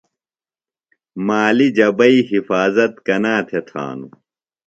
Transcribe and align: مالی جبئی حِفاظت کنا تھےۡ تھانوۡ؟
مالی 1.27 1.67
جبئی 1.77 2.17
حِفاظت 2.31 2.93
کنا 3.05 3.35
تھےۡ 3.47 3.63
تھانوۡ؟ 3.67 4.13